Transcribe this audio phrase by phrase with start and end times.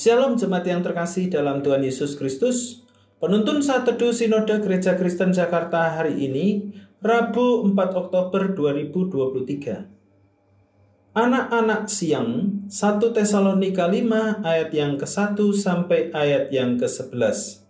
[0.00, 2.88] Shalom jemaat yang terkasih dalam Tuhan Yesus Kristus.
[3.20, 6.72] Penuntun saat teduh Sinode Gereja Kristen Jakarta hari ini,
[7.04, 11.12] Rabu 4 Oktober 2023.
[11.12, 17.60] Anak-anak siang, 1 Tesalonika 5 ayat yang ke-1 sampai ayat yang ke-11.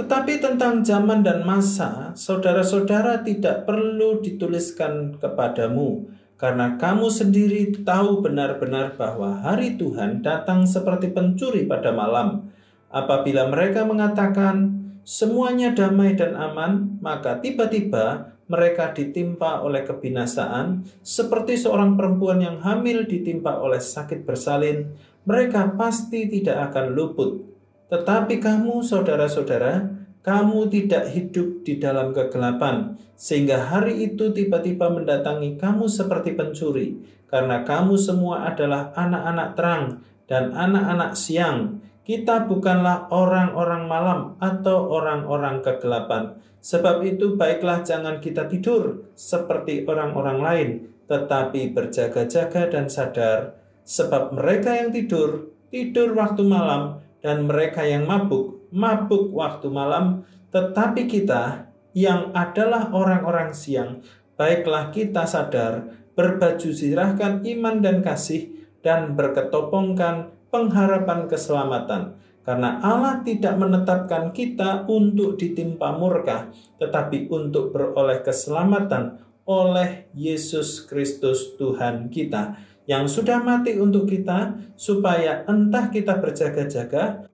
[0.00, 8.94] Tetapi tentang zaman dan masa, saudara-saudara tidak perlu dituliskan kepadamu, karena kamu sendiri tahu benar-benar
[8.94, 12.46] bahwa hari Tuhan datang seperti pencuri pada malam.
[12.94, 14.70] Apabila mereka mengatakan
[15.02, 23.04] semuanya damai dan aman, maka tiba-tiba mereka ditimpa oleh kebinasaan, seperti seorang perempuan yang hamil
[23.04, 24.94] ditimpa oleh sakit bersalin.
[25.28, 27.44] Mereka pasti tidak akan luput.
[27.92, 29.84] Tetapi kamu, saudara-saudara,
[30.28, 37.00] kamu tidak hidup di dalam kegelapan, sehingga hari itu tiba-tiba mendatangi kamu seperti pencuri,
[37.32, 39.84] karena kamu semua adalah anak-anak terang
[40.28, 41.80] dan anak-anak siang.
[42.04, 46.36] Kita bukanlah orang-orang malam atau orang-orang kegelapan.
[46.60, 50.68] Sebab itu, baiklah, jangan kita tidur seperti orang-orang lain,
[51.08, 58.68] tetapi berjaga-jaga dan sadar, sebab mereka yang tidur, tidur waktu malam, dan mereka yang mabuk,
[58.70, 60.24] mabuk waktu malam,
[60.54, 64.04] tetapi kita yang adalah orang-orang siang,
[64.38, 72.16] baiklah kita sadar, berbaju zirahkan iman dan kasih, dan berketopongkan pengharapan keselamatan.
[72.46, 76.48] Karena Allah tidak menetapkan kita untuk ditimpa murka,
[76.80, 82.56] tetapi untuk beroleh keselamatan oleh Yesus Kristus Tuhan kita
[82.88, 87.28] yang sudah mati untuk kita, supaya entah kita berjaga-jaga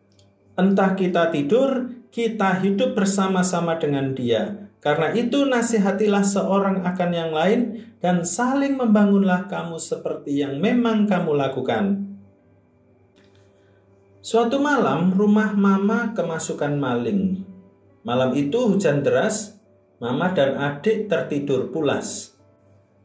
[0.55, 4.70] Entah kita tidur, kita hidup bersama-sama dengan Dia.
[4.78, 7.60] Karena itu, nasihatilah seorang akan yang lain,
[7.98, 12.06] dan saling membangunlah kamu seperti yang memang kamu lakukan.
[14.22, 17.42] Suatu malam, rumah Mama kemasukan maling.
[18.06, 19.59] Malam itu hujan deras,
[19.98, 22.34] Mama dan adik tertidur pulas.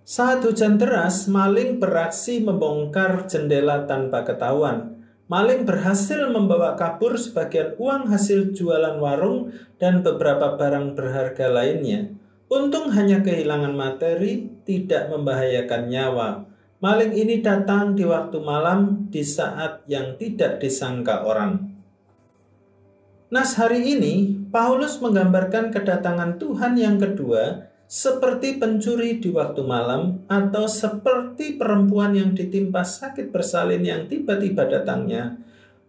[0.09, 5.06] Saat hujan deras, maling beraksi membongkar jendela tanpa ketahuan.
[5.30, 12.09] Maling berhasil membawa kabur sebagian uang hasil jualan warung dan beberapa barang berharga lainnya.
[12.50, 16.42] Untung hanya kehilangan materi, tidak membahayakan nyawa.
[16.81, 21.69] Maling ini datang di waktu malam di saat yang tidak disangka orang.
[23.30, 30.70] Nas hari ini, Paulus menggambarkan kedatangan Tuhan yang kedua seperti pencuri di waktu malam, atau
[30.70, 35.42] seperti perempuan yang ditimpa sakit bersalin yang tiba-tiba datangnya.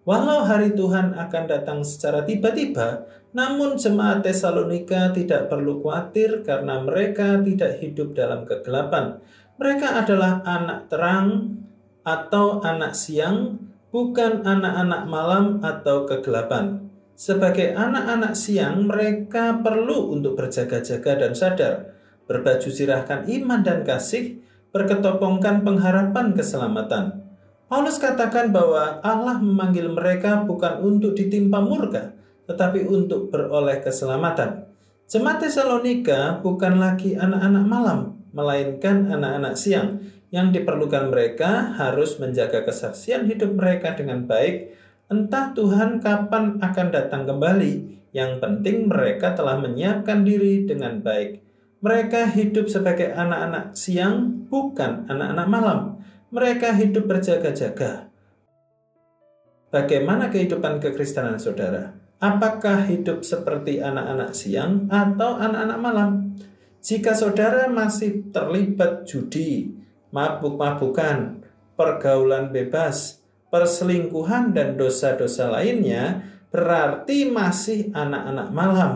[0.09, 3.05] Walau hari Tuhan akan datang secara tiba-tiba,
[3.37, 9.21] namun jemaat Tesalonika tidak perlu khawatir karena mereka tidak hidup dalam kegelapan.
[9.61, 11.61] Mereka adalah anak terang
[12.01, 13.61] atau anak siang,
[13.93, 16.90] bukan anak-anak malam atau kegelapan.
[17.21, 21.93] Sebagai anak-anak siang, mereka perlu untuk berjaga-jaga dan sadar,
[22.25, 24.41] berbaju sirahkan iman dan kasih,
[24.73, 27.21] berketopongkan pengharapan keselamatan.
[27.69, 32.17] Paulus katakan bahwa Allah memanggil mereka bukan untuk ditimpa murka,
[32.49, 34.73] tetapi untuk beroleh keselamatan.
[35.05, 38.01] Jemaat Tesalonika bukan lagi anak-anak malam,
[38.33, 40.01] melainkan anak-anak siang.
[40.33, 44.73] Yang diperlukan mereka harus menjaga kesaksian hidup mereka dengan baik
[45.11, 51.43] Entah Tuhan kapan akan datang kembali, yang penting mereka telah menyiapkan diri dengan baik.
[51.83, 55.81] Mereka hidup sebagai anak-anak siang, bukan anak-anak malam.
[56.31, 58.07] Mereka hidup berjaga-jaga.
[59.75, 61.91] Bagaimana kehidupan kekristenan saudara?
[62.23, 66.11] Apakah hidup seperti anak-anak siang atau anak-anak malam?
[66.79, 69.75] Jika saudara masih terlibat judi,
[70.15, 71.43] mabuk-mabukan,
[71.75, 73.20] pergaulan bebas,
[73.51, 78.93] perselingkuhan dan dosa-dosa lainnya berarti masih anak-anak malam.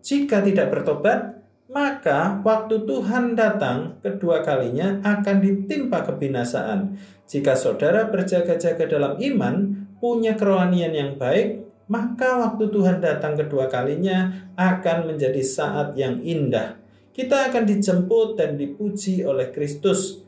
[0.00, 6.98] Jika tidak bertobat, maka waktu Tuhan datang kedua kalinya akan ditimpa kebinasaan.
[7.30, 9.54] Jika saudara berjaga-jaga dalam iman,
[10.02, 16.80] punya kerohanian yang baik, maka waktu Tuhan datang kedua kalinya akan menjadi saat yang indah.
[17.14, 20.22] Kita akan dijemput dan dipuji oleh Kristus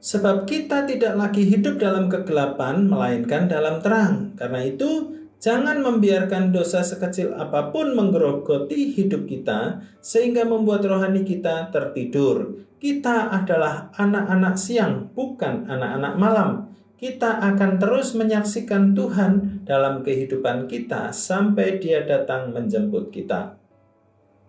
[0.00, 4.32] Sebab kita tidak lagi hidup dalam kegelapan, melainkan dalam terang.
[4.32, 11.68] Karena itu, jangan membiarkan dosa sekecil apa pun menggerogoti hidup kita, sehingga membuat rohani kita
[11.68, 12.64] tertidur.
[12.80, 16.50] Kita adalah anak-anak siang, bukan anak-anak malam.
[16.96, 23.60] Kita akan terus menyaksikan Tuhan dalam kehidupan kita sampai Dia datang menjemput kita.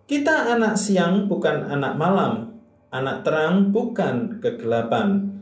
[0.08, 2.56] Kita anak siang, bukan anak malam,
[2.92, 5.41] anak terang, bukan kegelapan.